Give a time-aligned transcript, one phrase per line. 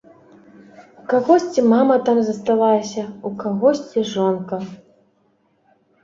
[1.01, 4.59] У кагосьці мама там засталася, у кагосьці жонка.